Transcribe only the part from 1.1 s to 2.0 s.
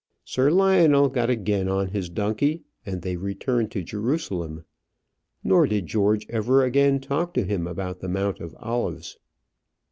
again on